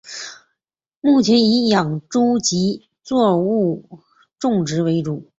[0.99, 3.99] 目前以养猪及作物
[4.39, 5.29] 种植为主。